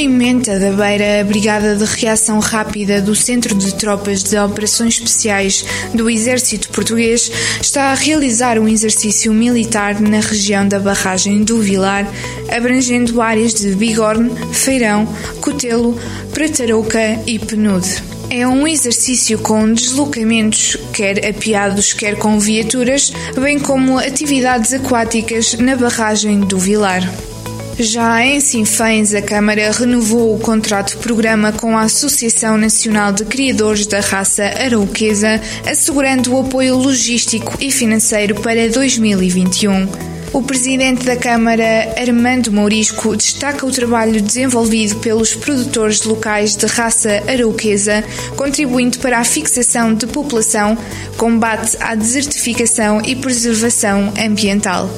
Em 0.00 0.08
Moimenta 0.08 0.58
da 0.58 0.72
Beira, 0.72 1.20
a 1.20 1.24
Brigada 1.24 1.76
de 1.76 1.84
Reação 1.84 2.38
Rápida 2.38 3.02
do 3.02 3.14
Centro 3.14 3.54
de 3.54 3.74
Tropas 3.74 4.22
de 4.22 4.38
Operações 4.38 4.94
Especiais 4.94 5.62
do 5.92 6.08
Exército 6.08 6.70
Português 6.70 7.30
está 7.60 7.90
a 7.90 7.94
realizar 7.94 8.58
um 8.58 8.66
exercício 8.66 9.30
militar 9.30 10.00
na 10.00 10.20
região 10.20 10.66
da 10.66 10.78
barragem 10.78 11.44
do 11.44 11.60
Vilar, 11.60 12.10
abrangendo 12.50 13.20
áreas 13.20 13.52
de 13.52 13.74
Bigorne, 13.74 14.30
Feirão, 14.54 15.06
Cotelo, 15.42 15.94
Pratarouca 16.32 17.20
e 17.26 17.38
Penude. 17.38 18.02
É 18.30 18.48
um 18.48 18.66
exercício 18.66 19.38
com 19.40 19.70
deslocamentos, 19.70 20.78
quer 20.94 21.28
apiados, 21.28 21.92
quer 21.92 22.16
com 22.16 22.40
viaturas, 22.40 23.12
bem 23.38 23.58
como 23.58 23.98
atividades 23.98 24.72
aquáticas 24.72 25.58
na 25.58 25.76
barragem 25.76 26.40
do 26.40 26.58
Vilar. 26.58 27.02
Já 27.82 28.22
em 28.22 28.40
Sinfãs, 28.40 29.14
a 29.14 29.22
Câmara 29.22 29.72
renovou 29.72 30.34
o 30.34 30.38
contrato 30.38 30.98
programa 30.98 31.50
com 31.50 31.78
a 31.78 31.84
Associação 31.84 32.58
Nacional 32.58 33.10
de 33.10 33.24
Criadores 33.24 33.86
da 33.86 34.00
Raça 34.00 34.44
Arauquesa, 34.44 35.40
assegurando 35.66 36.34
o 36.34 36.40
apoio 36.40 36.76
logístico 36.76 37.56
e 37.58 37.70
financeiro 37.70 38.34
para 38.42 38.68
2021. 38.68 39.88
O 40.30 40.42
presidente 40.42 41.06
da 41.06 41.16
Câmara, 41.16 41.94
Armando 41.98 42.52
Mourisco, 42.52 43.16
destaca 43.16 43.64
o 43.64 43.72
trabalho 43.72 44.20
desenvolvido 44.20 44.96
pelos 44.96 45.34
produtores 45.34 46.02
locais 46.02 46.54
de 46.56 46.66
raça 46.66 47.22
arauquesa, 47.26 48.04
contribuindo 48.36 48.98
para 48.98 49.20
a 49.20 49.24
fixação 49.24 49.94
de 49.94 50.06
população, 50.06 50.76
combate 51.16 51.78
à 51.80 51.94
desertificação 51.94 53.00
e 53.00 53.16
preservação 53.16 54.12
ambiental. 54.22 54.90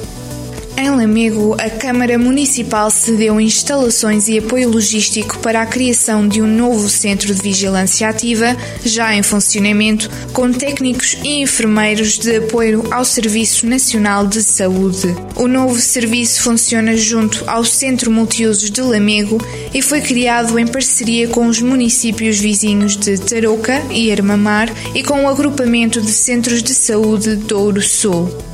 Em 0.75 0.89
Lamego, 0.89 1.55
a 1.59 1.69
Câmara 1.69 2.17
Municipal 2.17 2.89
cedeu 2.89 3.39
instalações 3.39 4.27
e 4.27 4.39
apoio 4.39 4.69
logístico 4.69 5.37
para 5.37 5.61
a 5.61 5.67
criação 5.67 6.27
de 6.27 6.41
um 6.41 6.47
novo 6.47 6.89
centro 6.89 7.33
de 7.33 7.39
vigilância 7.41 8.09
ativa, 8.09 8.57
já 8.83 9.15
em 9.15 9.21
funcionamento, 9.21 10.09
com 10.33 10.51
técnicos 10.51 11.15
e 11.23 11.41
enfermeiros 11.41 12.17
de 12.17 12.37
apoio 12.37 12.91
ao 12.91 13.05
Serviço 13.05 13.67
Nacional 13.67 14.25
de 14.25 14.41
Saúde. 14.41 15.15
O 15.35 15.47
novo 15.47 15.79
serviço 15.79 16.41
funciona 16.41 16.97
junto 16.97 17.43
ao 17.45 17.63
Centro 17.63 18.09
Multiusos 18.09 18.71
de 18.71 18.81
Lamego 18.81 19.37
e 19.73 19.81
foi 19.81 20.01
criado 20.01 20.57
em 20.57 20.65
parceria 20.65 21.27
com 21.27 21.45
os 21.45 21.61
municípios 21.61 22.39
vizinhos 22.39 22.97
de 22.97 23.19
Tarouca 23.19 23.79
e 23.91 24.11
Armamar 24.11 24.73
e 24.95 25.03
com 25.03 25.23
o 25.23 25.29
agrupamento 25.29 26.01
de 26.01 26.11
centros 26.11 26.63
de 26.63 26.73
saúde 26.73 27.35
Douro 27.35 27.81
Sul. 27.81 28.52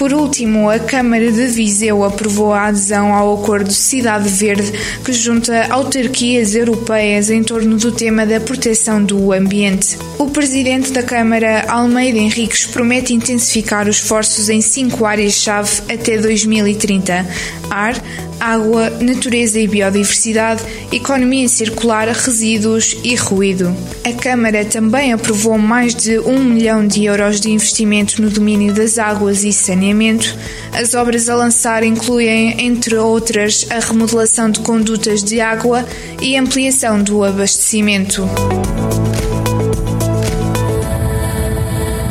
Por 0.00 0.14
último, 0.14 0.70
a 0.70 0.78
Câmara 0.78 1.30
de 1.30 1.46
Viseu 1.48 2.02
aprovou 2.02 2.54
a 2.54 2.68
adesão 2.68 3.12
ao 3.12 3.34
Acordo 3.34 3.70
Cidade 3.70 4.30
Verde, 4.30 4.72
que 5.04 5.12
junta 5.12 5.66
autarquias 5.68 6.54
europeias 6.54 7.28
em 7.28 7.42
torno 7.44 7.76
do 7.76 7.92
tema 7.92 8.24
da 8.24 8.40
proteção 8.40 9.04
do 9.04 9.30
ambiente. 9.30 9.98
O 10.18 10.30
presidente 10.30 10.90
da 10.90 11.02
Câmara, 11.02 11.66
Almeida 11.68 12.18
Henriques, 12.18 12.64
promete 12.64 13.12
intensificar 13.12 13.86
os 13.86 13.96
esforços 13.96 14.48
em 14.48 14.62
cinco 14.62 15.04
áreas-chave 15.04 15.82
até 15.92 16.16
2030: 16.16 17.26
ar, 17.68 17.92
água, 18.40 18.90
natureza 19.00 19.60
e 19.60 19.68
biodiversidade, 19.68 20.62
economia 20.90 21.46
circular, 21.48 22.08
resíduos 22.08 22.96
e 23.04 23.14
ruído. 23.14 23.76
A 24.04 24.12
Câmara 24.12 24.64
também 24.64 25.12
aprovou 25.12 25.58
mais 25.58 25.94
de 25.94 26.18
um 26.18 26.42
milhão 26.42 26.86
de 26.86 27.04
euros 27.04 27.40
de 27.40 27.50
investimento 27.50 28.20
no 28.22 28.30
domínio 28.30 28.72
das 28.72 28.98
águas 28.98 29.44
e 29.44 29.52
saneamento. 29.52 30.36
As 30.72 30.94
obras 30.94 31.28
a 31.28 31.34
lançar 31.34 31.84
incluem, 31.84 32.60
entre 32.64 32.96
outras, 32.96 33.66
a 33.70 33.78
remodelação 33.78 34.50
de 34.50 34.60
condutas 34.60 35.22
de 35.22 35.40
água 35.40 35.86
e 36.20 36.36
ampliação 36.36 37.02
do 37.02 37.22
abastecimento. 37.22 38.28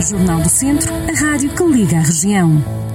Jornal 0.10 0.42
do 0.42 0.50
Centro, 0.50 0.92
a 0.94 1.20
rádio 1.20 1.50
que 1.52 1.64
liga 1.64 1.98
a 1.98 2.02
região. 2.02 2.89